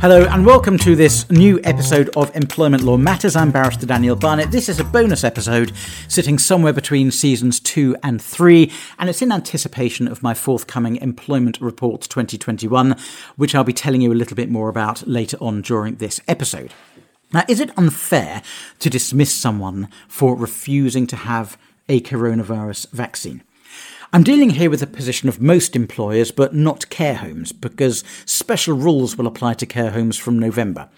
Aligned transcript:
Hello, 0.00 0.26
and 0.26 0.44
welcome 0.44 0.76
to 0.78 0.94
this 0.94 1.28
new 1.30 1.58
episode 1.64 2.10
of 2.16 2.34
Employment 2.36 2.82
Law 2.82 2.98
Matters. 2.98 3.34
I'm 3.34 3.50
Barrister 3.50 3.86
Daniel 3.86 4.14
Barnett. 4.14 4.50
This 4.50 4.68
is 4.68 4.78
a 4.78 4.84
bonus 4.84 5.24
episode 5.24 5.72
sitting 6.06 6.38
somewhere 6.38 6.74
between 6.74 7.10
seasons 7.10 7.58
two 7.58 7.96
and 8.02 8.20
three, 8.20 8.70
and 8.98 9.08
it's 9.08 9.22
in 9.22 9.32
anticipation 9.32 10.06
of 10.06 10.22
my 10.22 10.34
forthcoming 10.34 10.96
Employment 10.96 11.58
Report 11.62 12.02
2021, 12.02 12.94
which 13.36 13.54
I'll 13.54 13.64
be 13.64 13.72
telling 13.72 14.02
you 14.02 14.12
a 14.12 14.14
little 14.14 14.36
bit 14.36 14.50
more 14.50 14.68
about 14.68 15.06
later 15.08 15.38
on 15.40 15.62
during 15.62 15.96
this 15.96 16.20
episode. 16.28 16.74
Now, 17.32 17.44
is 17.48 17.58
it 17.58 17.76
unfair 17.78 18.42
to 18.80 18.90
dismiss 18.90 19.34
someone 19.34 19.88
for 20.08 20.36
refusing 20.36 21.06
to 21.06 21.16
have 21.16 21.56
a 21.88 22.02
coronavirus 22.02 22.90
vaccine? 22.90 23.42
I'm 24.12 24.22
dealing 24.22 24.50
here 24.50 24.70
with 24.70 24.78
the 24.80 24.86
position 24.86 25.28
of 25.28 25.40
most 25.40 25.74
employers, 25.74 26.30
but 26.30 26.54
not 26.54 26.88
care 26.90 27.16
homes, 27.16 27.50
because 27.52 28.04
special 28.24 28.76
rules 28.76 29.18
will 29.18 29.26
apply 29.26 29.54
to 29.54 29.66
care 29.66 29.90
homes 29.90 30.16
from 30.16 30.38
November. 30.38 30.88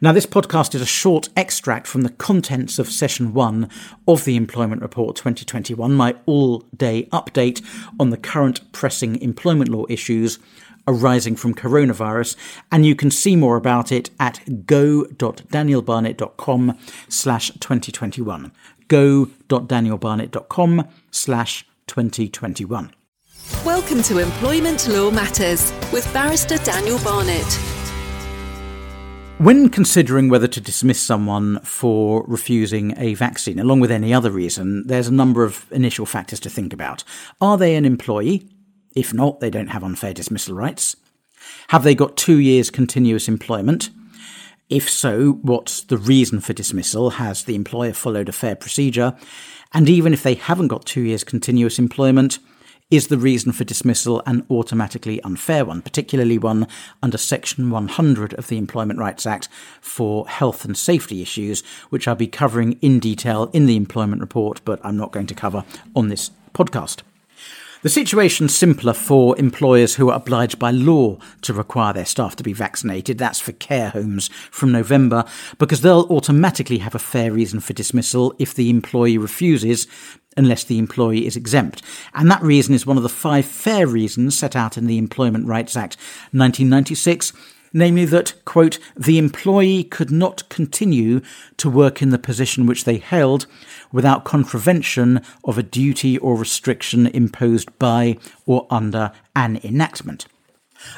Now, 0.00 0.12
this 0.12 0.26
podcast 0.26 0.74
is 0.74 0.80
a 0.80 0.86
short 0.86 1.28
extract 1.36 1.86
from 1.86 2.00
the 2.02 2.10
contents 2.10 2.78
of 2.78 2.88
session 2.88 3.34
one 3.34 3.68
of 4.06 4.24
the 4.24 4.36
Employment 4.36 4.82
Report 4.82 5.16
2021, 5.16 5.92
my 5.94 6.14
all 6.26 6.60
day 6.76 7.08
update 7.12 7.60
on 7.98 8.10
the 8.10 8.16
current 8.16 8.70
pressing 8.72 9.20
employment 9.20 9.70
law 9.70 9.84
issues 9.88 10.38
arising 10.86 11.34
from 11.34 11.54
coronavirus, 11.54 12.36
and 12.70 12.86
you 12.86 12.94
can 12.94 13.10
see 13.10 13.34
more 13.34 13.56
about 13.56 13.90
it 13.90 14.10
at 14.20 14.66
go.danielbarnett.com 14.66 16.78
slash 17.08 17.50
2021. 17.52 18.52
go.danielbarnett.com 18.88 20.88
slash 21.10 21.66
2021. 21.86 22.92
Welcome 23.64 24.02
to 24.04 24.18
Employment 24.18 24.88
Law 24.88 25.10
Matters 25.10 25.72
with 25.92 26.10
Barrister 26.12 26.58
Daniel 26.58 26.98
Barnett. 27.00 27.44
When 29.38 29.68
considering 29.68 30.28
whether 30.28 30.46
to 30.46 30.60
dismiss 30.60 31.00
someone 31.00 31.58
for 31.60 32.24
refusing 32.26 32.94
a 32.96 33.14
vaccine, 33.14 33.58
along 33.58 33.80
with 33.80 33.90
any 33.90 34.14
other 34.14 34.30
reason, 34.30 34.86
there's 34.86 35.08
a 35.08 35.12
number 35.12 35.44
of 35.44 35.66
initial 35.72 36.06
factors 36.06 36.40
to 36.40 36.50
think 36.50 36.72
about. 36.72 37.02
Are 37.40 37.58
they 37.58 37.74
an 37.74 37.84
employee? 37.84 38.48
If 38.94 39.12
not, 39.12 39.40
they 39.40 39.50
don't 39.50 39.68
have 39.68 39.82
unfair 39.82 40.14
dismissal 40.14 40.54
rights. 40.54 40.96
Have 41.68 41.82
they 41.82 41.94
got 41.94 42.16
two 42.16 42.38
years 42.38 42.70
continuous 42.70 43.28
employment? 43.28 43.90
If 44.70 44.88
so, 44.88 45.32
what's 45.42 45.82
the 45.82 45.98
reason 45.98 46.40
for 46.40 46.54
dismissal? 46.54 47.10
Has 47.10 47.44
the 47.44 47.54
employer 47.54 47.92
followed 47.92 48.28
a 48.28 48.32
fair 48.32 48.56
procedure? 48.56 49.14
And 49.72 49.88
even 49.88 50.14
if 50.14 50.22
they 50.22 50.34
haven't 50.34 50.68
got 50.68 50.86
two 50.86 51.02
years 51.02 51.22
continuous 51.22 51.78
employment, 51.78 52.38
is 52.90 53.08
the 53.08 53.18
reason 53.18 53.52
for 53.52 53.64
dismissal 53.64 54.22
an 54.26 54.46
automatically 54.50 55.20
unfair 55.22 55.64
one, 55.64 55.82
particularly 55.82 56.38
one 56.38 56.66
under 57.02 57.18
Section 57.18 57.70
100 57.70 58.34
of 58.34 58.48
the 58.48 58.58
Employment 58.58 58.98
Rights 58.98 59.26
Act 59.26 59.48
for 59.80 60.28
health 60.28 60.64
and 60.64 60.76
safety 60.76 61.20
issues, 61.20 61.62
which 61.90 62.06
I'll 62.06 62.14
be 62.14 62.26
covering 62.26 62.72
in 62.80 63.00
detail 63.00 63.50
in 63.52 63.66
the 63.66 63.76
employment 63.76 64.20
report, 64.20 64.60
but 64.64 64.80
I'm 64.84 64.96
not 64.96 65.12
going 65.12 65.26
to 65.26 65.34
cover 65.34 65.64
on 65.96 66.08
this 66.08 66.30
podcast. 66.54 67.02
The 67.84 67.90
situation's 67.90 68.56
simpler 68.56 68.94
for 68.94 69.38
employers 69.38 69.96
who 69.96 70.08
are 70.08 70.16
obliged 70.16 70.58
by 70.58 70.70
law 70.70 71.18
to 71.42 71.52
require 71.52 71.92
their 71.92 72.06
staff 72.06 72.34
to 72.36 72.42
be 72.42 72.54
vaccinated. 72.54 73.18
That's 73.18 73.40
for 73.40 73.52
care 73.52 73.90
homes 73.90 74.28
from 74.50 74.72
November, 74.72 75.26
because 75.58 75.82
they'll 75.82 76.06
automatically 76.08 76.78
have 76.78 76.94
a 76.94 76.98
fair 76.98 77.30
reason 77.30 77.60
for 77.60 77.74
dismissal 77.74 78.34
if 78.38 78.54
the 78.54 78.70
employee 78.70 79.18
refuses, 79.18 79.86
unless 80.34 80.64
the 80.64 80.78
employee 80.78 81.26
is 81.26 81.36
exempt. 81.36 81.82
And 82.14 82.30
that 82.30 82.40
reason 82.40 82.74
is 82.74 82.86
one 82.86 82.96
of 82.96 83.02
the 83.02 83.10
five 83.10 83.44
fair 83.44 83.86
reasons 83.86 84.38
set 84.38 84.56
out 84.56 84.78
in 84.78 84.86
the 84.86 84.96
Employment 84.96 85.46
Rights 85.46 85.76
Act 85.76 85.98
1996 86.32 87.34
namely 87.74 88.06
that, 88.06 88.32
quote, 88.46 88.78
the 88.96 89.18
employee 89.18 89.84
could 89.84 90.10
not 90.10 90.48
continue 90.48 91.20
to 91.58 91.68
work 91.68 92.00
in 92.00 92.08
the 92.08 92.18
position 92.18 92.64
which 92.64 92.84
they 92.84 92.96
held 92.96 93.46
without 93.92 94.24
contravention 94.24 95.20
of 95.44 95.58
a 95.58 95.62
duty 95.62 96.16
or 96.16 96.36
restriction 96.36 97.08
imposed 97.08 97.76
by 97.78 98.16
or 98.46 98.66
under 98.70 99.12
an 99.36 99.60
enactment. 99.62 100.26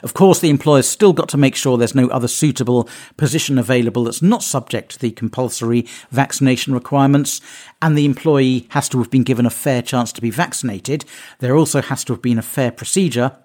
Of 0.02 0.14
course, 0.14 0.40
the 0.40 0.50
employer's 0.50 0.88
still 0.88 1.12
got 1.12 1.28
to 1.30 1.36
make 1.36 1.54
sure 1.54 1.76
there's 1.76 1.94
no 1.94 2.08
other 2.08 2.28
suitable 2.28 2.88
position 3.16 3.56
available 3.58 4.04
that's 4.04 4.22
not 4.22 4.42
subject 4.42 4.92
to 4.92 4.98
the 4.98 5.12
compulsory 5.12 5.86
vaccination 6.10 6.74
requirements, 6.74 7.40
and 7.80 7.96
the 7.96 8.04
employee 8.04 8.66
has 8.70 8.88
to 8.90 8.98
have 8.98 9.10
been 9.10 9.22
given 9.22 9.46
a 9.46 9.50
fair 9.50 9.82
chance 9.82 10.12
to 10.12 10.20
be 10.20 10.30
vaccinated. 10.30 11.04
There 11.38 11.56
also 11.56 11.82
has 11.82 12.04
to 12.04 12.14
have 12.14 12.22
been 12.22 12.38
a 12.38 12.42
fair 12.42 12.70
procedure 12.72 13.36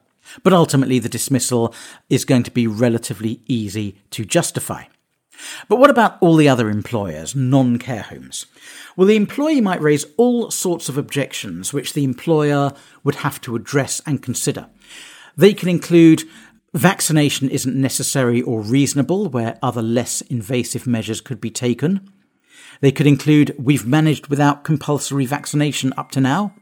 but 0.43 0.53
ultimately, 0.53 0.99
the 0.99 1.09
dismissal 1.09 1.73
is 2.09 2.25
going 2.25 2.43
to 2.43 2.51
be 2.51 2.67
relatively 2.67 3.41
easy 3.47 3.97
to 4.11 4.25
justify. 4.25 4.85
But 5.67 5.77
what 5.77 5.89
about 5.89 6.17
all 6.21 6.35
the 6.35 6.49
other 6.49 6.69
employers, 6.69 7.35
non 7.35 7.77
care 7.77 8.03
homes? 8.03 8.45
Well, 8.95 9.07
the 9.07 9.15
employee 9.15 9.61
might 9.61 9.81
raise 9.81 10.05
all 10.17 10.51
sorts 10.51 10.89
of 10.89 10.97
objections 10.97 11.73
which 11.73 11.93
the 11.93 12.03
employer 12.03 12.73
would 13.03 13.15
have 13.15 13.41
to 13.41 13.55
address 13.55 14.01
and 14.05 14.21
consider. 14.21 14.67
They 15.35 15.53
can 15.53 15.69
include 15.69 16.23
vaccination 16.73 17.49
isn't 17.49 17.75
necessary 17.75 18.41
or 18.41 18.61
reasonable, 18.61 19.29
where 19.29 19.57
other 19.61 19.81
less 19.81 20.21
invasive 20.21 20.85
measures 20.87 21.21
could 21.21 21.41
be 21.41 21.49
taken. 21.49 22.11
They 22.81 22.91
could 22.91 23.07
include 23.07 23.55
we've 23.59 23.85
managed 23.85 24.27
without 24.27 24.63
compulsory 24.63 25.25
vaccination 25.25 25.93
up 25.97 26.11
to 26.11 26.21
now. 26.21 26.55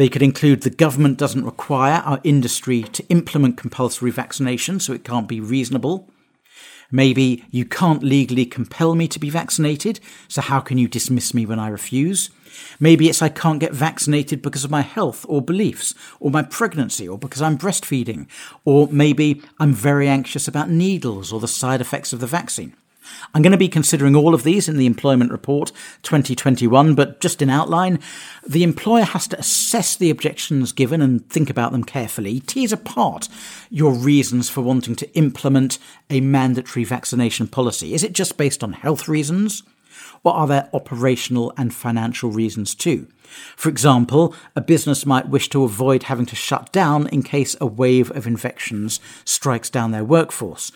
They 0.00 0.08
could 0.08 0.22
include 0.22 0.62
the 0.62 0.70
government 0.70 1.18
doesn't 1.18 1.44
require 1.44 2.00
our 2.06 2.22
industry 2.24 2.84
to 2.84 3.06
implement 3.08 3.58
compulsory 3.58 4.10
vaccination, 4.10 4.80
so 4.80 4.94
it 4.94 5.04
can't 5.04 5.28
be 5.28 5.40
reasonable. 5.40 6.08
Maybe 6.90 7.44
you 7.50 7.66
can't 7.66 8.02
legally 8.02 8.46
compel 8.46 8.94
me 8.94 9.06
to 9.08 9.18
be 9.18 9.28
vaccinated, 9.28 10.00
so 10.26 10.40
how 10.40 10.60
can 10.60 10.78
you 10.78 10.88
dismiss 10.88 11.34
me 11.34 11.44
when 11.44 11.58
I 11.58 11.68
refuse? 11.68 12.30
Maybe 12.80 13.10
it's 13.10 13.20
I 13.20 13.28
can't 13.28 13.60
get 13.60 13.74
vaccinated 13.74 14.40
because 14.40 14.64
of 14.64 14.70
my 14.70 14.80
health 14.80 15.26
or 15.28 15.42
beliefs, 15.42 15.94
or 16.18 16.30
my 16.30 16.44
pregnancy, 16.44 17.06
or 17.06 17.18
because 17.18 17.42
I'm 17.42 17.58
breastfeeding, 17.58 18.26
or 18.64 18.88
maybe 18.90 19.42
I'm 19.58 19.74
very 19.74 20.08
anxious 20.08 20.48
about 20.48 20.70
needles 20.70 21.30
or 21.30 21.40
the 21.40 21.46
side 21.46 21.82
effects 21.82 22.14
of 22.14 22.20
the 22.20 22.26
vaccine. 22.26 22.74
I'm 23.32 23.42
going 23.42 23.52
to 23.52 23.58
be 23.58 23.68
considering 23.68 24.16
all 24.16 24.34
of 24.34 24.42
these 24.42 24.68
in 24.68 24.76
the 24.76 24.86
Employment 24.86 25.30
Report 25.30 25.72
2021, 26.02 26.94
but 26.94 27.20
just 27.20 27.40
in 27.40 27.50
outline, 27.50 28.00
the 28.46 28.64
employer 28.64 29.04
has 29.04 29.28
to 29.28 29.38
assess 29.38 29.96
the 29.96 30.10
objections 30.10 30.72
given 30.72 31.00
and 31.00 31.28
think 31.30 31.48
about 31.48 31.72
them 31.72 31.84
carefully, 31.84 32.40
tease 32.40 32.72
apart 32.72 33.28
your 33.70 33.92
reasons 33.92 34.48
for 34.48 34.62
wanting 34.62 34.96
to 34.96 35.12
implement 35.14 35.78
a 36.08 36.20
mandatory 36.20 36.84
vaccination 36.84 37.46
policy. 37.46 37.94
Is 37.94 38.02
it 38.02 38.12
just 38.12 38.36
based 38.36 38.64
on 38.64 38.72
health 38.72 39.08
reasons? 39.08 39.62
Or 40.22 40.34
are 40.34 40.46
there 40.46 40.68
operational 40.72 41.52
and 41.56 41.72
financial 41.72 42.30
reasons 42.30 42.74
too? 42.74 43.06
For 43.56 43.68
example, 43.68 44.34
a 44.56 44.60
business 44.60 45.06
might 45.06 45.28
wish 45.28 45.48
to 45.50 45.62
avoid 45.62 46.04
having 46.04 46.26
to 46.26 46.36
shut 46.36 46.72
down 46.72 47.06
in 47.08 47.22
case 47.22 47.56
a 47.60 47.66
wave 47.66 48.10
of 48.10 48.26
infections 48.26 49.00
strikes 49.24 49.70
down 49.70 49.92
their 49.92 50.04
workforce 50.04 50.72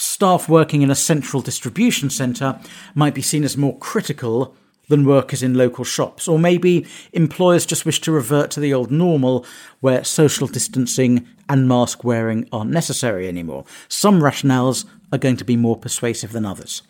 staff 0.00 0.48
working 0.48 0.82
in 0.82 0.90
a 0.90 0.94
central 0.94 1.42
distribution 1.42 2.08
centre 2.08 2.58
might 2.94 3.14
be 3.14 3.22
seen 3.22 3.44
as 3.44 3.56
more 3.56 3.76
critical 3.78 4.56
than 4.88 5.04
workers 5.04 5.42
in 5.42 5.54
local 5.54 5.84
shops. 5.84 6.26
Or 6.26 6.38
maybe 6.38 6.86
employers 7.12 7.66
just 7.66 7.84
wish 7.84 8.00
to 8.00 8.12
revert 8.12 8.50
to 8.52 8.60
the 8.60 8.74
old 8.74 8.90
normal 8.90 9.46
where 9.80 10.02
social 10.02 10.46
distancing 10.46 11.28
and 11.48 11.68
mask 11.68 12.02
wearing 12.02 12.48
aren't 12.50 12.70
necessary 12.70 13.28
anymore. 13.28 13.64
Some 13.88 14.20
rationales 14.20 14.84
are 15.12 15.18
going 15.18 15.36
to 15.36 15.44
be 15.44 15.56
more 15.56 15.76
persuasive 15.76 16.32
than 16.32 16.46
others. 16.46 16.82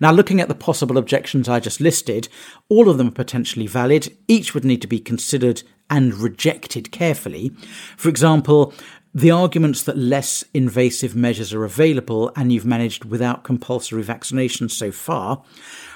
Now, 0.00 0.10
looking 0.10 0.40
at 0.40 0.48
the 0.48 0.54
possible 0.54 0.98
objections 0.98 1.48
I 1.48 1.60
just 1.60 1.80
listed, 1.80 2.28
all 2.68 2.88
of 2.88 2.98
them 2.98 3.08
are 3.08 3.12
potentially 3.12 3.66
valid. 3.66 4.16
Each 4.26 4.54
would 4.54 4.64
need 4.64 4.82
to 4.82 4.88
be 4.88 4.98
considered 4.98 5.62
and 5.88 6.14
rejected 6.14 6.90
carefully. 6.90 7.50
For 7.96 8.08
example, 8.08 8.72
the 9.14 9.30
arguments 9.30 9.82
that 9.82 9.98
less 9.98 10.42
invasive 10.54 11.14
measures 11.14 11.52
are 11.52 11.64
available 11.64 12.32
and 12.34 12.52
you've 12.52 12.64
managed 12.64 13.04
without 13.04 13.44
compulsory 13.44 14.02
vaccination 14.02 14.68
so 14.68 14.90
far 14.90 15.42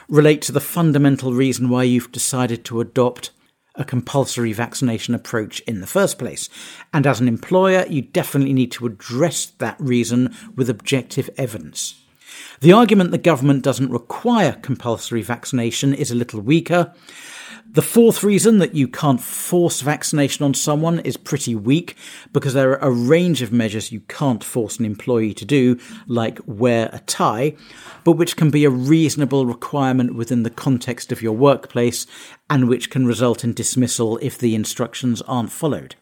relate 0.08 0.42
to 0.42 0.52
the 0.52 0.60
fundamental 0.60 1.32
reason 1.32 1.68
why 1.68 1.82
you've 1.82 2.12
decided 2.12 2.64
to 2.64 2.80
adopt 2.80 3.30
a 3.74 3.84
compulsory 3.84 4.52
vaccination 4.52 5.14
approach 5.14 5.60
in 5.60 5.80
the 5.80 5.86
first 5.86 6.18
place. 6.18 6.48
And 6.92 7.06
as 7.06 7.20
an 7.20 7.28
employer, 7.28 7.86
you 7.88 8.02
definitely 8.02 8.54
need 8.54 8.72
to 8.72 8.86
address 8.86 9.46
that 9.58 9.76
reason 9.78 10.34
with 10.54 10.70
objective 10.70 11.28
evidence. 11.36 12.00
The 12.60 12.72
argument 12.72 13.10
the 13.10 13.18
government 13.18 13.62
doesn't 13.62 13.90
require 13.90 14.52
compulsory 14.52 15.22
vaccination 15.22 15.94
is 15.94 16.10
a 16.10 16.14
little 16.14 16.40
weaker. 16.40 16.94
The 17.70 17.82
fourth 17.82 18.22
reason 18.22 18.58
that 18.58 18.74
you 18.74 18.88
can't 18.88 19.20
force 19.20 19.80
vaccination 19.80 20.44
on 20.44 20.54
someone 20.54 21.00
is 21.00 21.16
pretty 21.16 21.54
weak 21.54 21.96
because 22.32 22.54
there 22.54 22.70
are 22.70 22.88
a 22.88 22.90
range 22.90 23.42
of 23.42 23.52
measures 23.52 23.92
you 23.92 24.00
can't 24.00 24.42
force 24.42 24.78
an 24.78 24.84
employee 24.84 25.34
to 25.34 25.44
do, 25.44 25.78
like 26.06 26.38
wear 26.46 26.88
a 26.92 27.00
tie, 27.00 27.54
but 28.04 28.12
which 28.12 28.36
can 28.36 28.50
be 28.50 28.64
a 28.64 28.70
reasonable 28.70 29.46
requirement 29.46 30.14
within 30.14 30.42
the 30.42 30.50
context 30.50 31.12
of 31.12 31.22
your 31.22 31.34
workplace 31.34 32.06
and 32.48 32.68
which 32.68 32.90
can 32.90 33.06
result 33.06 33.44
in 33.44 33.52
dismissal 33.52 34.18
if 34.22 34.38
the 34.38 34.54
instructions 34.54 35.20
aren't 35.22 35.52
followed. 35.52 35.96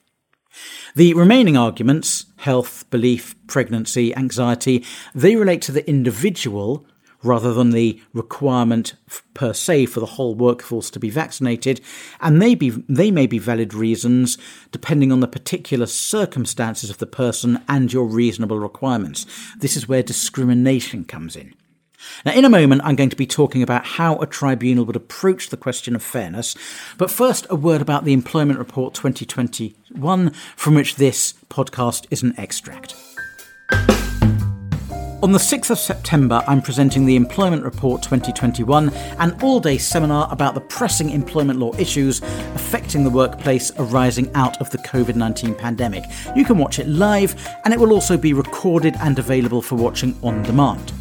The 0.95 1.15
remaining 1.15 1.57
arguments 1.57 2.27
health, 2.37 2.89
belief, 2.91 3.35
pregnancy, 3.47 4.15
anxiety 4.15 4.85
they 5.15 5.35
relate 5.35 5.63
to 5.63 5.73
the 5.73 5.89
individual 5.89 6.87
rather 7.25 7.53
than 7.53 7.71
the 7.71 8.01
requirement 8.13 8.95
per 9.33 9.53
se 9.53 9.87
for 9.87 10.01
the 10.01 10.07
whole 10.07 10.35
workforce 10.35 10.91
to 10.91 11.01
be 11.01 11.11
vaccinated, 11.11 11.81
and 12.21 12.41
they, 12.41 12.55
be, 12.55 12.71
they 12.89 13.11
may 13.11 13.27
be 13.27 13.39
valid 13.39 13.75
reasons 13.75 14.39
depending 14.71 15.11
on 15.11 15.21
the 15.21 15.27
particular 15.27 15.87
circumstances 15.87 16.91
of 16.91 16.99
the 16.99 17.07
person 17.07 17.63
and 17.69 17.93
your 17.93 18.05
reasonable 18.05 18.59
requirements. 18.59 19.27
This 19.59 19.77
is 19.77 19.89
where 19.89 20.03
discrimination 20.03 21.05
comes 21.05 21.35
in. 21.35 21.55
Now, 22.25 22.33
in 22.33 22.45
a 22.45 22.51
moment, 22.51 22.83
I'm 22.85 22.97
going 22.97 23.11
to 23.11 23.17
be 23.17 23.27
talking 23.27 23.63
about 23.63 23.87
how 23.87 24.17
a 24.19 24.27
tribunal 24.27 24.85
would 24.85 24.97
approach 24.97 25.49
the 25.49 25.57
question 25.57 25.95
of 25.95 26.03
fairness, 26.03 26.55
but 26.99 27.11
first, 27.11 27.47
a 27.51 27.57
word 27.57 27.81
about 27.81 28.05
the 28.05 28.13
Employment 28.13 28.59
Report 28.59 28.95
2021, 28.95 30.31
from 30.57 30.75
which 30.75 30.97
this 30.97 31.35
podcast 31.49 32.07
is 32.11 32.23
an 32.23 32.35
extract. 32.39 32.95
On 35.25 35.33
the 35.33 35.39
6th 35.39 35.71
of 35.71 35.79
September, 35.79 36.45
I'm 36.47 36.61
presenting 36.61 37.07
the 37.07 37.17
Employment 37.17 37.65
Report 37.65 38.03
2021, 38.03 38.91
an 38.91 39.35
all 39.41 39.59
day 39.59 39.79
seminar 39.79 40.29
about 40.31 40.53
the 40.53 40.61
pressing 40.61 41.09
employment 41.09 41.59
law 41.59 41.73
issues 41.79 42.21
affecting 42.55 43.05
the 43.05 43.09
workplace 43.09 43.73
arising 43.79 44.31
out 44.35 44.61
of 44.61 44.69
the 44.69 44.77
COVID 44.77 45.15
19 45.15 45.55
pandemic. 45.55 46.05
You 46.37 46.45
can 46.45 46.59
watch 46.59 46.79
it 46.79 46.89
live, 46.89 47.35
and 47.65 47.73
it 47.73 47.81
will 47.81 47.95
also 47.95 48.19
be 48.19 48.35
recorded 48.35 48.97
and 49.01 49.19
available 49.19 49.63
for 49.63 49.77
watching 49.77 50.15
on 50.23 50.43
demand. 50.43 50.93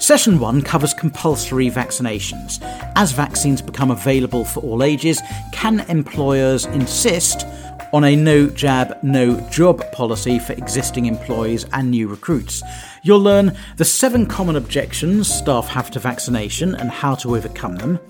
Session 0.00 0.40
1 0.40 0.62
covers 0.62 0.92
compulsory 0.92 1.70
vaccinations. 1.70 2.58
As 2.96 3.12
vaccines 3.12 3.62
become 3.62 3.92
available 3.92 4.44
for 4.44 4.64
all 4.64 4.82
ages, 4.82 5.22
can 5.52 5.78
employers 5.88 6.64
insist 6.64 7.46
on 7.94 8.02
a 8.02 8.16
no 8.16 8.48
jab, 8.48 8.98
no 9.04 9.38
job 9.50 9.80
policy 9.92 10.40
for 10.40 10.52
existing 10.54 11.06
employees 11.06 11.64
and 11.72 11.92
new 11.92 12.08
recruits. 12.08 12.60
You'll 13.04 13.20
learn 13.20 13.56
the 13.76 13.84
seven 13.84 14.26
common 14.26 14.56
objections 14.56 15.32
staff 15.32 15.68
have 15.68 15.92
to 15.92 16.00
vaccination 16.00 16.74
and 16.74 16.90
how 16.90 17.14
to 17.14 17.36
overcome 17.36 17.76
them. 17.76 18.00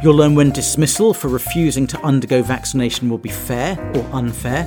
You'll 0.00 0.14
learn 0.14 0.36
when 0.36 0.50
dismissal 0.50 1.12
for 1.12 1.26
refusing 1.26 1.88
to 1.88 2.00
undergo 2.02 2.40
vaccination 2.40 3.10
will 3.10 3.18
be 3.18 3.30
fair 3.30 3.76
or 3.96 4.08
unfair. 4.12 4.64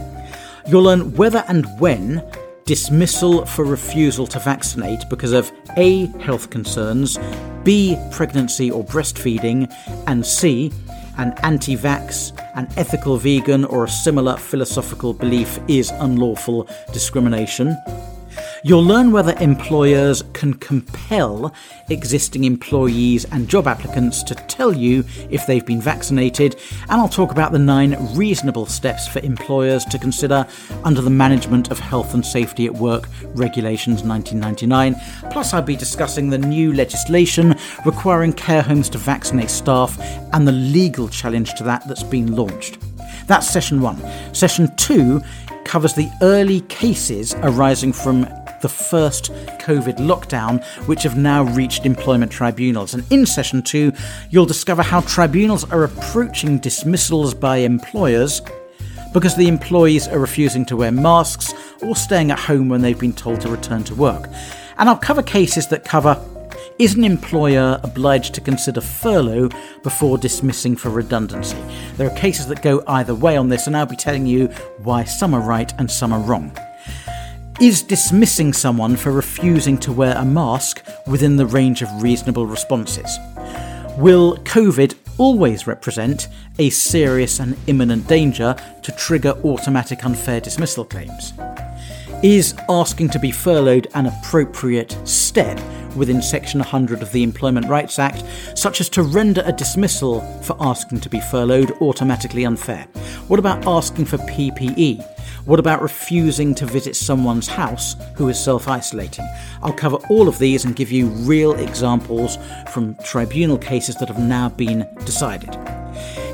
You'll 0.68 0.84
learn 0.84 1.14
whether 1.16 1.46
and 1.48 1.66
when 1.80 2.22
dismissal 2.66 3.46
for 3.46 3.64
refusal 3.64 4.28
to 4.28 4.40
vaccinate 4.40 5.08
because 5.10 5.32
of 5.32 5.54
A. 5.78 6.08
health 6.20 6.50
concerns, 6.50 7.18
B. 7.64 7.98
pregnancy 8.12 8.70
or 8.70 8.84
breastfeeding, 8.84 9.74
and 10.06 10.26
C 10.26 10.74
an 11.18 11.34
anti 11.44 11.76
vax, 11.76 12.32
an 12.56 12.68
ethical 12.78 13.18
vegan, 13.18 13.66
or 13.66 13.86
a 13.86 13.90
similar 13.90 14.38
philosophical 14.38 15.14
belief 15.14 15.60
is 15.68 15.92
unlawful 16.00 16.68
discrimination. 16.92 17.76
You'll 18.66 18.86
learn 18.86 19.12
whether 19.12 19.36
employers 19.42 20.24
can 20.32 20.54
compel 20.54 21.54
existing 21.90 22.46
employees 22.46 23.26
and 23.26 23.50
job 23.50 23.68
applicants 23.68 24.24
to 24.24 24.36
tell 24.36 24.72
you 24.72 25.04
if 25.30 25.46
they've 25.46 25.66
been 25.66 25.82
vaccinated, 25.82 26.56
and 26.84 26.94
I'll 26.94 27.10
talk 27.10 27.34
about 27.34 27.52
the 27.52 27.60
nine 27.60 27.98
reasonable 28.16 28.66
steps 28.66 29.06
for 29.06 29.20
employers 29.20 29.84
to 29.86 30.00
consider 30.00 30.48
under 30.86 31.02
the 31.02 31.10
Management 31.10 31.72
of 31.72 31.80
Health 31.80 32.14
and 32.14 32.26
Safety 32.26 32.66
at 32.66 32.74
Work 32.74 33.10
Regulations 33.36 34.02
1999. 34.02 34.96
Plus, 35.30 35.54
I'll 35.54 35.62
be 35.62 35.76
discussing 35.76 36.30
the 36.30 36.38
new 36.38 36.72
legislation 36.72 37.56
requiring 37.86 38.32
care 38.32 38.62
homes 38.62 38.88
to 38.92 38.98
vaccinate 38.98 39.50
staff 39.50 40.00
and 40.32 40.48
the 40.48 40.54
legal 40.54 41.10
challenge 41.10 41.54
to 41.56 41.66
that 41.66 41.86
that's 41.86 42.04
been 42.04 42.34
launched. 42.34 42.78
That's 43.28 43.50
session 43.50 43.82
one. 43.82 44.02
Session 44.34 44.74
two 44.78 45.22
covers 45.66 45.96
the 45.96 46.10
early 46.22 46.62
cases 46.62 47.36
arising 47.42 47.92
from 47.92 48.26
the 48.64 48.70
first 48.70 49.32
COVID 49.60 49.98
lockdown, 49.98 50.64
which 50.88 51.04
have 51.04 51.18
now 51.18 51.44
reached 51.44 51.86
employment 51.86 52.32
tribunals. 52.32 52.96
And 52.96 53.04
in 53.12 53.28
session 53.28 53.62
two, 53.62 53.92
you'll 54.32 54.48
discover 54.48 54.82
how 54.82 55.02
tribunals 55.02 55.70
are 55.72 55.84
approaching 55.84 56.58
dismissals 56.58 57.36
by 57.36 57.58
employers 57.58 58.42
because 59.14 59.36
the 59.36 59.48
employees 59.48 60.08
are 60.08 60.18
refusing 60.18 60.66
to 60.66 60.78
wear 60.78 60.92
masks 60.92 61.54
or 61.84 61.96
staying 61.96 62.32
at 62.32 62.40
home 62.40 62.70
when 62.70 62.82
they've 62.82 63.00
been 63.00 63.14
told 63.14 63.42
to 63.42 63.50
return 63.50 63.84
to 63.84 63.94
work. 63.94 64.28
And 64.80 64.90
I'll 64.90 64.98
cover 64.98 65.22
cases 65.22 65.68
that 65.68 65.86
cover 65.86 66.20
is 66.80 66.96
an 66.96 67.04
employer 67.04 67.80
obliged 67.84 68.34
to 68.34 68.42
consider 68.42 68.82
furlough 68.82 69.50
before 69.84 70.18
dismissing 70.18 70.76
for 70.76 70.90
redundancy? 70.90 71.58
There 71.98 72.08
are 72.08 72.18
cases 72.18 72.48
that 72.48 72.64
go 72.64 72.84
either 72.88 73.14
way 73.14 73.38
on 73.38 73.50
this, 73.50 73.68
and 73.68 73.78
I'll 73.78 73.86
be 73.86 73.96
telling 73.96 74.26
you 74.26 74.48
why 74.80 75.04
some 75.04 75.36
are 75.36 75.42
right 75.42 75.72
and 75.78 75.92
some 75.92 76.12
are 76.12 76.20
wrong. 76.20 76.58
Is 77.62 77.84
dismissing 77.84 78.52
someone 78.52 78.96
for 78.96 79.12
refusing 79.12 79.78
to 79.80 79.92
wear 79.92 80.18
a 80.18 80.26
mask 80.26 80.84
within 81.06 81.38
the 81.38 81.46
range 81.46 81.82
of 81.82 82.02
reasonable 82.02 82.48
responses? 82.48 83.18
Will 83.98 84.38
COVID 84.38 84.96
always 85.20 85.68
represent 85.68 86.28
a 86.58 86.72
serious 86.72 87.40
and 87.40 87.56
imminent 87.68 88.08
danger 88.08 88.56
to 88.82 88.92
trigger 88.94 89.38
automatic 89.46 90.04
unfair 90.04 90.42
dismissal 90.42 90.84
claims? 90.84 91.34
Is 92.24 92.56
asking 92.70 93.10
to 93.10 93.20
be 93.20 93.32
furloughed 93.32 93.88
an 93.94 94.08
appropriate 94.08 94.98
step 95.08 95.60
within 95.96 96.24
Section 96.24 96.60
100 96.60 97.04
of 97.04 97.12
the 97.12 97.22
Employment 97.22 97.68
Rights 97.68 98.00
Act, 98.00 98.24
such 98.58 98.82
as 98.82 98.90
to 98.90 99.04
render 99.04 99.44
a 99.46 99.52
dismissal 99.52 100.22
for 100.42 100.58
asking 100.60 101.02
to 101.02 101.10
be 101.10 101.22
furloughed 101.22 101.72
automatically 101.82 102.46
unfair? 102.46 102.88
What 103.28 103.40
about 103.40 103.68
asking 103.68 104.06
for 104.06 104.18
PPE? 104.18 105.13
What 105.46 105.60
about 105.60 105.82
refusing 105.82 106.56
to 106.56 106.66
visit 106.66 106.96
someone's 106.96 107.48
house 107.48 107.98
who 108.16 108.30
is 108.30 108.42
self 108.42 108.70
isolating? 108.70 109.28
I'll 109.62 109.74
cover 109.74 109.98
all 110.10 110.30
of 110.30 110.40
these 110.40 110.64
and 110.64 110.74
give 110.74 110.90
you 110.90 111.08
real 111.08 111.54
examples 111.56 112.38
from 112.72 112.96
tribunal 113.04 113.58
cases 113.58 113.96
that 113.98 114.08
have 114.08 114.20
now 114.20 114.50
been 114.50 114.88
decided. 115.06 115.52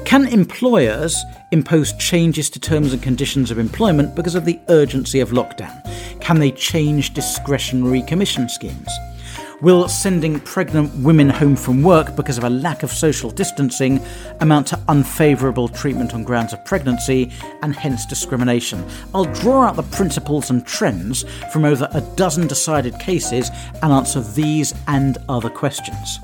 Can 0.06 0.28
employers 0.28 1.26
impose 1.52 1.94
changes 1.94 2.52
to 2.52 2.60
terms 2.60 2.94
and 2.94 3.02
conditions 3.02 3.50
of 3.50 3.58
employment 3.58 4.16
because 4.16 4.36
of 4.36 4.46
the 4.46 4.60
urgency 4.70 5.20
of 5.22 5.32
lockdown? 5.32 5.82
Can 6.22 6.38
they 6.38 6.52
change 6.52 7.16
discretionary 7.16 8.04
commission 8.04 8.48
schemes? 8.48 8.90
Will 9.62 9.90
sending 9.90 10.40
pregnant 10.40 10.96
women 11.04 11.30
home 11.30 11.58
from 11.58 11.84
work 11.84 12.16
because 12.16 12.38
of 12.38 12.46
a 12.46 12.50
lack 12.50 12.82
of 12.82 12.92
social 12.92 13.30
distancing 13.30 14.00
amount 14.40 14.68
to 14.68 14.80
unfavourable 14.88 15.68
treatment 15.68 16.14
on 16.14 16.24
grounds 16.24 16.54
of 16.54 16.64
pregnancy 16.64 17.30
and 17.62 17.76
hence 17.76 18.06
discrimination? 18.06 18.86
I'll 19.14 19.26
draw 19.26 19.64
out 19.64 19.76
the 19.76 19.84
principles 19.84 20.50
and 20.50 20.66
trends 20.66 21.26
from 21.52 21.66
over 21.66 21.90
a 21.92 22.00
dozen 22.16 22.48
decided 22.48 22.98
cases 23.00 23.52
and 23.84 23.92
answer 23.92 24.22
these 24.22 24.74
and 24.88 25.18
other 25.28 25.50
questions. 25.50 26.20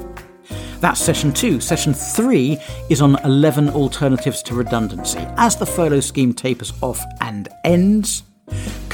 That's 0.80 1.02
session 1.02 1.34
two. 1.34 1.60
Session 1.60 1.94
three 1.94 2.58
is 2.90 3.02
on 3.02 3.20
11 3.26 3.70
alternatives 3.72 4.42
to 4.44 4.56
redundancy. 4.56 5.20
As 5.36 5.58
the 5.58 5.66
furlough 5.66 6.00
scheme 6.00 6.34
tapers 6.34 6.72
off 6.82 7.04
and 7.20 7.50
ends, 7.66 8.24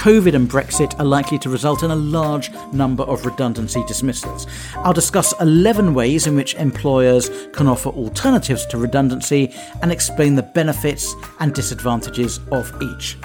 COVID 0.01 0.33
and 0.33 0.49
Brexit 0.49 0.97
are 0.99 1.05
likely 1.05 1.37
to 1.39 1.49
result 1.49 1.83
in 1.83 1.91
a 1.91 1.95
large 1.95 2.49
number 2.73 3.03
of 3.03 3.25
redundancy 3.25 3.83
dismissals. 3.87 4.47
I'll 4.77 4.93
discuss 4.93 5.33
11 5.39 5.93
ways 5.93 6.25
in 6.25 6.35
which 6.35 6.55
employers 6.55 7.29
can 7.53 7.67
offer 7.67 7.89
alternatives 7.89 8.65
to 8.67 8.79
redundancy 8.79 9.53
and 9.83 9.91
explain 9.91 10.33
the 10.35 10.43
benefits 10.43 11.13
and 11.39 11.53
disadvantages 11.53 12.39
of 12.51 12.73
each. 12.81 13.17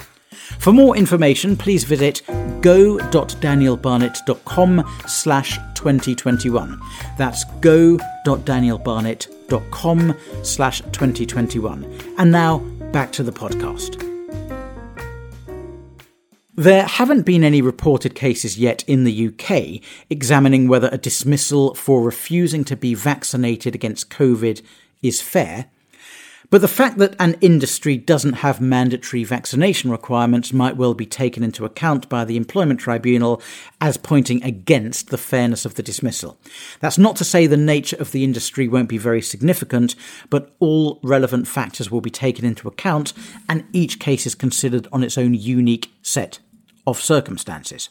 For 0.59 0.71
more 0.71 0.95
information, 0.95 1.57
please 1.57 1.83
visit 1.83 2.21
go.danielbarnett.com 2.61 5.01
slash 5.07 5.57
2021. 5.73 6.79
That's 7.17 7.43
go.danielbarnett.com 7.59 10.15
slash 10.43 10.81
2021. 10.81 11.99
And 12.17 12.31
now, 12.31 12.59
back 12.91 13.11
to 13.13 13.23
the 13.23 13.31
podcast. 13.31 14.06
There 16.59 16.87
haven't 16.87 17.21
been 17.21 17.43
any 17.43 17.61
reported 17.61 18.15
cases 18.15 18.57
yet 18.57 18.83
in 18.87 19.03
the 19.03 19.27
UK 19.27 19.79
examining 20.09 20.67
whether 20.67 20.89
a 20.91 20.97
dismissal 20.97 21.75
for 21.75 22.01
refusing 22.01 22.63
to 22.63 22.75
be 22.75 22.95
vaccinated 22.95 23.75
against 23.75 24.09
COVID 24.09 24.63
is 25.03 25.21
fair. 25.21 25.67
But 26.49 26.61
the 26.61 26.67
fact 26.67 26.97
that 26.97 27.15
an 27.19 27.35
industry 27.41 27.95
doesn't 27.95 28.35
have 28.35 28.59
mandatory 28.59 29.23
vaccination 29.23 29.91
requirements 29.91 30.51
might 30.51 30.77
well 30.77 30.95
be 30.95 31.05
taken 31.05 31.43
into 31.43 31.63
account 31.63 32.09
by 32.09 32.25
the 32.25 32.37
Employment 32.37 32.79
Tribunal 32.79 33.39
as 33.79 33.97
pointing 33.97 34.41
against 34.43 35.09
the 35.09 35.17
fairness 35.19 35.63
of 35.63 35.75
the 35.75 35.83
dismissal. 35.83 36.39
That's 36.79 36.97
not 36.97 37.17
to 37.17 37.23
say 37.23 37.45
the 37.45 37.57
nature 37.57 37.97
of 37.97 38.13
the 38.13 38.23
industry 38.23 38.67
won't 38.67 38.89
be 38.89 38.97
very 38.97 39.21
significant, 39.21 39.95
but 40.31 40.55
all 40.57 40.99
relevant 41.03 41.47
factors 41.47 41.91
will 41.91 42.01
be 42.01 42.09
taken 42.09 42.45
into 42.45 42.67
account 42.67 43.13
and 43.47 43.65
each 43.73 43.99
case 43.99 44.25
is 44.25 44.33
considered 44.33 44.87
on 44.91 45.03
its 45.03 45.19
own 45.19 45.35
unique 45.35 45.91
set 46.01 46.39
of 46.87 46.99
circumstances. 46.99 47.89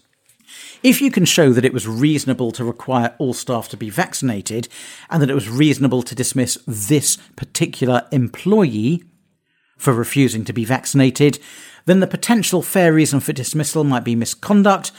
If 0.83 1.01
you 1.01 1.11
can 1.11 1.25
show 1.25 1.53
that 1.53 1.65
it 1.65 1.73
was 1.73 1.87
reasonable 1.87 2.51
to 2.53 2.65
require 2.65 3.15
all 3.19 3.35
staff 3.35 3.69
to 3.69 3.77
be 3.77 3.91
vaccinated 3.91 4.69
and 5.11 5.23
that 5.23 5.31
it 5.31 5.35
was 5.35 5.49
reasonable 5.49 6.03
to 6.03 6.15
dismiss 6.15 6.59
this 6.67 7.17
particular 7.37 8.07
employee 8.11 9.05
for 9.77 9.93
refusing 9.93 10.45
to 10.45 10.53
be 10.53 10.65
vaccinated, 10.65 11.39
then 11.85 12.01
the 12.01 12.07
potential 12.07 12.63
fair 12.63 12.93
reason 12.93 13.21
for 13.21 13.33
dismissal 13.33 13.85
might 13.85 14.05
be 14.05 14.17
misconduct, 14.17 14.93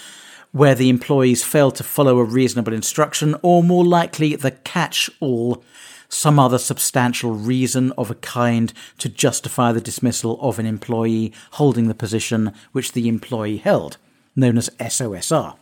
where 0.52 0.76
the 0.76 0.90
employees 0.90 1.44
failed 1.44 1.76
to 1.76 1.84
follow 1.84 2.20
a 2.20 2.24
reasonable 2.24 2.74
instruction, 2.74 3.36
or 3.42 3.64
more 3.64 3.86
likely 3.86 4.36
the 4.36 4.52
catch 4.52 5.10
all, 5.20 5.64
some 6.10 6.40
other 6.40 6.58
substantial 6.58 7.34
reason 7.34 7.92
of 7.98 8.10
a 8.10 8.16
kind 8.16 8.74
to 8.98 9.10
justify 9.10 9.72
the 9.72 9.82
dismissal 9.82 10.40
of 10.42 10.60
an 10.60 10.66
employee 10.66 11.34
holding 11.52 11.88
the 11.88 11.96
position 11.96 12.54
which 12.72 12.94
the 12.94 13.08
employee 13.08 13.58
held, 13.58 13.98
known 14.36 14.58
as 14.58 14.70
SOSR. 14.80 15.56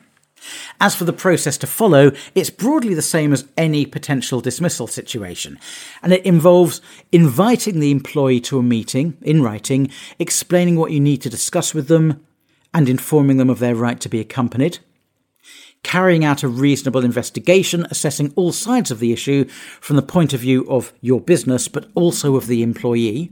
As 0.79 0.95
for 0.95 1.05
the 1.05 1.13
process 1.13 1.57
to 1.59 1.67
follow, 1.67 2.11
it's 2.35 2.49
broadly 2.49 2.93
the 2.93 3.01
same 3.01 3.33
as 3.33 3.47
any 3.57 3.85
potential 3.85 4.41
dismissal 4.41 4.87
situation, 4.87 5.57
and 6.03 6.13
it 6.13 6.25
involves 6.25 6.81
inviting 7.11 7.79
the 7.79 7.91
employee 7.91 8.41
to 8.41 8.59
a 8.59 8.63
meeting 8.63 9.17
in 9.21 9.41
writing, 9.41 9.89
explaining 10.19 10.75
what 10.75 10.91
you 10.91 10.99
need 10.99 11.21
to 11.21 11.29
discuss 11.29 11.73
with 11.73 11.87
them, 11.87 12.25
and 12.73 12.89
informing 12.89 13.37
them 13.37 13.49
of 13.49 13.59
their 13.59 13.75
right 13.75 13.99
to 14.01 14.09
be 14.09 14.19
accompanied. 14.19 14.79
Carrying 15.85 16.25
out 16.25 16.41
a 16.41 16.47
reasonable 16.47 17.05
investigation, 17.05 17.85
assessing 17.91 18.33
all 18.35 18.51
sides 18.51 18.89
of 18.89 18.99
the 18.99 19.13
issue 19.13 19.45
from 19.79 19.97
the 19.97 20.01
point 20.01 20.33
of 20.33 20.39
view 20.39 20.67
of 20.67 20.91
your 20.99 21.21
business, 21.21 21.67
but 21.67 21.89
also 21.93 22.35
of 22.35 22.47
the 22.47 22.63
employee 22.63 23.31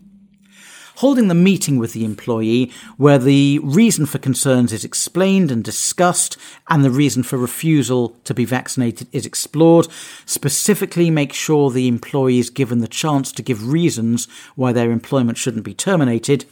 holding 0.98 1.28
the 1.28 1.34
meeting 1.34 1.80
with 1.80 1.94
the 1.94 2.06
employee 2.06 2.72
where 2.98 3.18
the 3.18 3.60
reason 3.64 4.06
for 4.06 4.20
concerns 4.20 4.72
is 4.72 4.86
explained 4.86 5.50
and 5.50 5.64
discussed 5.64 6.38
and 6.70 6.86
the 6.86 6.92
reason 6.92 7.24
for 7.24 7.36
refusal 7.36 8.10
to 8.24 8.34
be 8.34 8.46
vaccinated 8.46 9.08
is 9.12 9.26
explored. 9.26 9.88
Specifically, 10.28 11.10
make 11.10 11.34
sure 11.34 11.72
the 11.72 11.88
employee 11.88 12.38
is 12.38 12.52
given 12.52 12.78
the 12.78 12.88
chance 12.88 13.32
to 13.32 13.42
give 13.42 13.72
reasons 13.72 14.28
why 14.56 14.72
their 14.72 14.92
employment 14.92 15.40
shouldn't 15.40 15.66
be 15.66 15.74
terminated. 15.74 16.46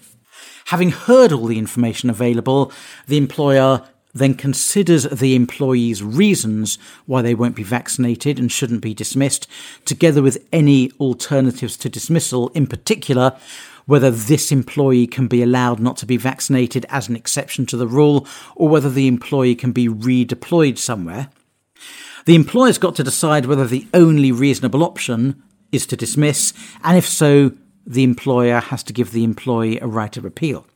Having 0.66 0.92
heard 0.92 1.32
all 1.32 1.46
the 1.46 1.60
information 1.60 2.10
available, 2.10 2.72
the 3.08 3.18
employer 3.18 3.84
then 4.14 4.34
considers 4.34 5.04
the 5.04 5.36
employee's 5.36 6.04
reasons 6.04 6.78
why 7.06 7.22
they 7.22 7.36
won't 7.36 7.56
be 7.56 7.64
vaccinated 7.64 8.40
and 8.40 8.52
shouldn't 8.52 8.82
be 8.82 8.94
dismissed, 8.94 9.48
together 9.86 10.22
with 10.22 10.46
any 10.52 10.92
alternatives 11.00 11.78
to 11.78 11.90
dismissal, 11.90 12.50
in 12.50 12.68
particular, 12.68 13.38
whether 13.86 14.12
this 14.12 14.52
employee 14.52 15.08
can 15.08 15.28
be 15.28 15.42
allowed 15.42 15.80
not 15.80 15.98
to 15.98 16.06
be 16.06 16.18
vaccinated 16.18 16.86
as 16.90 17.10
an 17.10 17.16
exception 17.16 17.66
to 17.66 17.78
the 17.78 17.88
rule, 17.88 18.28
or 18.56 18.70
whether 18.70 18.90
the 18.90 19.08
employee 19.08 19.56
can 19.56 19.72
be 19.72 19.88
redeployed 19.88 20.78
somewhere. 20.78 21.30
The 22.26 22.36
employer's 22.36 22.78
got 22.78 22.96
to 22.96 23.04
decide 23.04 23.46
whether 23.46 23.66
the 23.66 23.88
only 23.94 24.32
reasonable 24.32 24.84
option 24.84 25.42
is 25.72 25.86
to 25.88 25.98
dismiss, 25.98 26.54
and 26.84 26.98
if 26.98 27.08
so, 27.08 27.54
the 27.86 28.04
employer 28.04 28.60
has 28.60 28.84
to 28.84 28.94
give 28.94 29.12
the 29.12 29.24
employee 29.24 29.80
a 29.80 29.88
right 29.88 30.16
of 30.16 30.26
appeal. 30.26 30.68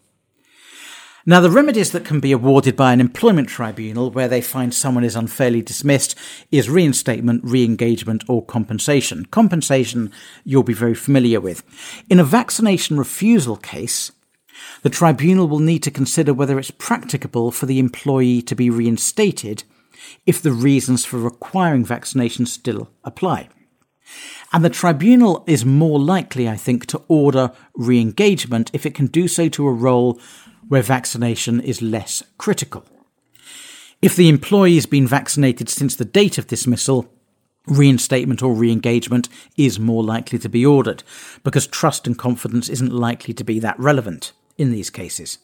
Now, 1.28 1.40
the 1.40 1.50
remedies 1.50 1.92
that 1.92 2.06
can 2.06 2.20
be 2.20 2.32
awarded 2.32 2.76
by 2.76 2.94
an 2.94 3.02
employment 3.02 3.50
tribunal 3.50 4.12
where 4.12 4.28
they 4.28 4.42
find 4.42 4.72
someone 4.72 5.04
is 5.04 5.16
unfairly 5.16 5.64
dismissed 5.64 6.16
is 6.52 6.70
reinstatement, 6.70 7.44
re 7.44 7.66
engagement, 7.66 8.24
or 8.28 8.46
compensation. 8.46 9.26
Compensation 9.26 10.12
you'll 10.44 10.62
be 10.62 10.74
very 10.74 10.94
familiar 10.94 11.42
with. 11.42 11.64
In 12.12 12.20
a 12.20 12.24
vaccination 12.24 12.98
refusal 12.98 13.56
case, 13.56 14.12
the 14.84 14.90
tribunal 14.92 15.48
will 15.48 15.60
need 15.60 15.82
to 15.84 15.90
consider 15.90 16.32
whether 16.32 16.60
it's 16.60 16.70
practicable 16.70 17.50
for 17.50 17.66
the 17.66 17.80
employee 17.80 18.44
to 18.44 18.54
be 18.54 18.70
reinstated 18.70 19.64
if 20.28 20.44
the 20.44 20.52
reasons 20.52 21.06
for 21.06 21.18
requiring 21.18 21.84
vaccination 21.84 22.46
still 22.46 22.92
apply. 23.04 23.50
And 24.54 24.64
the 24.64 24.70
tribunal 24.70 25.44
is 25.48 25.66
more 25.66 26.00
likely, 26.00 26.48
I 26.48 26.56
think, 26.56 26.86
to 26.88 27.02
order 27.08 27.52
re 27.74 28.00
engagement 28.00 28.70
if 28.74 28.86
it 28.86 28.94
can 28.94 29.08
do 29.08 29.28
so 29.28 29.50
to 29.50 29.68
a 29.68 29.74
role 29.74 30.20
where 30.68 30.82
vaccination 30.82 31.60
is 31.62 31.82
less 31.82 32.24
critical. 32.38 32.86
If 34.02 34.16
the 34.16 34.30
employee 34.30 34.76
has 34.76 34.86
been 34.86 35.08
vaccinated 35.08 35.70
since 35.70 35.96
the 35.96 36.06
date 36.06 36.38
of 36.38 36.48
dismissal, 36.48 37.12
reinstatement 37.68 38.44
or 38.44 38.54
re 38.54 38.72
engagement 38.72 39.30
is 39.58 39.80
more 39.80 40.04
likely 40.04 40.38
to 40.40 40.50
be 40.50 40.66
ordered, 40.66 41.04
because 41.44 41.68
trust 41.68 42.06
and 42.06 42.18
confidence 42.18 42.70
isn't 42.70 42.92
likely 42.94 43.34
to 43.34 43.44
be 43.44 43.60
that 43.60 43.80
relevant 43.80 44.34
in 44.58 44.72
these 44.72 44.90
cases. 44.90 45.40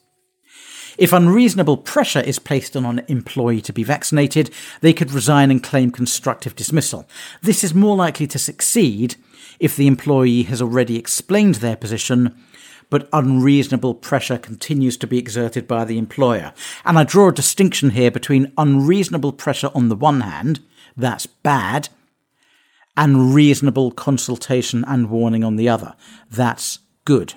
If 0.98 1.14
unreasonable 1.14 1.78
pressure 1.78 2.20
is 2.20 2.38
placed 2.38 2.76
on 2.76 2.86
an 2.86 3.06
employee 3.08 3.62
to 3.62 3.74
be 3.74 3.84
vaccinated, 3.84 4.52
they 4.82 4.94
could 4.94 5.12
resign 5.12 5.50
and 5.50 5.64
claim 5.64 5.92
constructive 5.92 6.56
dismissal. 6.56 7.08
This 7.42 7.64
is 7.64 7.74
more 7.74 7.96
likely 7.96 8.28
to 8.28 8.38
succeed 8.38 9.16
if 9.60 9.76
the 9.76 9.88
employee 9.88 10.44
has 10.44 10.62
already 10.62 10.98
explained 10.98 11.56
their 11.56 11.78
position 11.78 12.36
but 12.92 13.10
unreasonable 13.12 13.96
pressure 13.96 14.38
continues 14.38 14.98
to 14.98 15.08
be 15.08 15.18
exerted 15.18 15.68
by 15.68 15.84
the 15.84 15.98
employer. 15.98 16.54
And 16.86 17.00
I 17.00 17.04
draw 17.04 17.30
a 17.30 17.34
distinction 17.34 17.92
here 17.92 18.12
between 18.12 18.52
unreasonable 18.60 19.32
pressure 19.32 19.72
on 19.74 19.90
the 19.90 19.96
one 19.96 20.22
hand, 20.22 20.60
that's 20.96 21.26
bad, 21.26 21.90
and 22.96 23.34
reasonable 23.34 23.92
consultation 23.92 24.84
and 24.86 25.10
warning 25.10 25.44
on 25.44 25.56
the 25.56 25.70
other, 25.70 25.96
that's 26.30 26.80
good. 27.06 27.34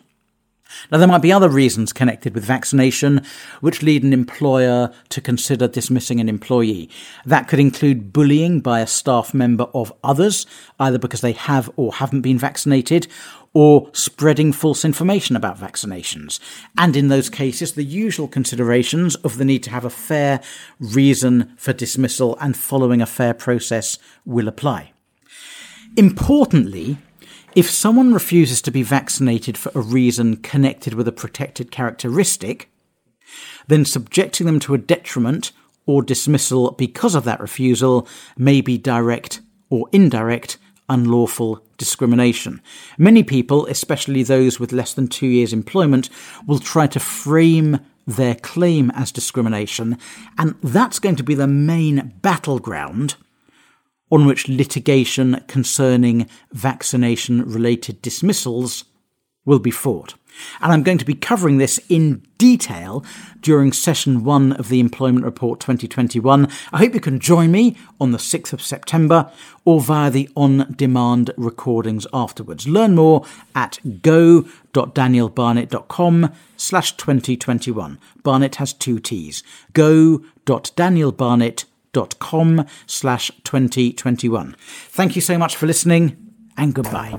Now, 0.90 0.98
there 0.98 1.06
might 1.06 1.22
be 1.22 1.32
other 1.32 1.48
reasons 1.48 1.92
connected 1.92 2.34
with 2.34 2.44
vaccination 2.44 3.24
which 3.60 3.82
lead 3.82 4.02
an 4.02 4.12
employer 4.12 4.92
to 5.10 5.20
consider 5.20 5.68
dismissing 5.68 6.18
an 6.18 6.28
employee. 6.28 6.90
That 7.24 7.46
could 7.46 7.60
include 7.60 8.12
bullying 8.12 8.60
by 8.60 8.80
a 8.80 8.86
staff 8.88 9.32
member 9.32 9.64
of 9.72 9.92
others, 10.02 10.46
either 10.80 10.98
because 10.98 11.20
they 11.20 11.32
have 11.32 11.70
or 11.76 11.92
haven't 11.92 12.22
been 12.22 12.38
vaccinated, 12.38 13.06
or 13.54 13.88
spreading 13.92 14.52
false 14.52 14.84
information 14.84 15.36
about 15.36 15.58
vaccinations. 15.58 16.40
And 16.76 16.96
in 16.96 17.08
those 17.08 17.30
cases, 17.30 17.72
the 17.72 17.84
usual 17.84 18.26
considerations 18.26 19.14
of 19.16 19.38
the 19.38 19.44
need 19.44 19.62
to 19.62 19.70
have 19.70 19.84
a 19.84 19.90
fair 19.90 20.40
reason 20.80 21.54
for 21.56 21.72
dismissal 21.72 22.36
and 22.40 22.56
following 22.56 23.00
a 23.00 23.06
fair 23.06 23.32
process 23.32 23.98
will 24.26 24.48
apply. 24.48 24.92
Importantly, 25.96 26.98
if 27.54 27.70
someone 27.70 28.12
refuses 28.12 28.60
to 28.62 28.72
be 28.72 28.82
vaccinated 28.82 29.56
for 29.56 29.70
a 29.76 29.82
reason 29.82 30.38
connected 30.38 30.94
with 30.94 31.06
a 31.06 31.12
protected 31.12 31.70
characteristic, 31.70 32.68
then 33.68 33.84
subjecting 33.84 34.46
them 34.46 34.58
to 34.60 34.74
a 34.74 34.78
detriment 34.78 35.52
or 35.86 36.02
dismissal 36.02 36.72
because 36.72 37.14
of 37.14 37.22
that 37.24 37.38
refusal 37.38 38.08
may 38.36 38.60
be 38.60 38.76
direct 38.76 39.40
or 39.70 39.88
indirect 39.92 40.58
unlawful 40.88 41.64
discrimination. 41.78 42.60
Many 42.98 43.22
people, 43.22 43.66
especially 43.66 44.22
those 44.22 44.60
with 44.60 44.72
less 44.72 44.94
than 44.94 45.08
two 45.08 45.26
years' 45.26 45.52
employment, 45.52 46.10
will 46.46 46.58
try 46.58 46.86
to 46.88 47.00
frame 47.00 47.80
their 48.06 48.34
claim 48.34 48.90
as 48.90 49.10
discrimination, 49.10 49.96
and 50.36 50.54
that's 50.62 50.98
going 50.98 51.16
to 51.16 51.22
be 51.22 51.34
the 51.34 51.46
main 51.46 52.12
battleground 52.20 53.16
on 54.10 54.26
which 54.26 54.48
litigation 54.48 55.42
concerning 55.48 56.28
vaccination 56.52 57.42
related 57.50 58.02
dismissals 58.02 58.84
will 59.44 59.58
be 59.58 59.70
fought. 59.70 60.14
And 60.60 60.72
I'm 60.72 60.82
going 60.82 60.98
to 60.98 61.04
be 61.04 61.14
covering 61.14 61.58
this 61.58 61.78
in 61.88 62.26
detail 62.38 63.04
during 63.40 63.72
session 63.72 64.24
one 64.24 64.52
of 64.52 64.68
the 64.68 64.80
Employment 64.80 65.24
Report 65.24 65.60
2021. 65.60 66.48
I 66.72 66.78
hope 66.78 66.94
you 66.94 67.00
can 67.00 67.20
join 67.20 67.52
me 67.52 67.76
on 68.00 68.12
the 68.12 68.18
6th 68.18 68.52
of 68.52 68.62
September 68.62 69.30
or 69.64 69.80
via 69.80 70.10
the 70.10 70.28
on 70.36 70.74
demand 70.76 71.30
recordings 71.36 72.06
afterwards. 72.12 72.68
Learn 72.68 72.94
more 72.94 73.24
at 73.54 73.78
go.danielbarnett.com 74.02 76.32
slash 76.56 76.96
2021. 76.96 77.98
Barnett 78.22 78.54
has 78.56 78.72
two 78.72 78.98
T's. 78.98 79.44
go.danielbarnett.com 79.72 82.66
slash 82.86 83.30
2021. 83.44 84.56
Thank 84.88 85.16
you 85.16 85.22
so 85.22 85.38
much 85.38 85.56
for 85.56 85.66
listening 85.66 86.16
and 86.56 86.74
goodbye. 86.74 87.18